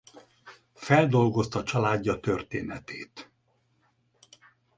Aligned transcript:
Feldolgozta 0.73 1.63
családja 1.63 2.19
történetét. 2.19 3.29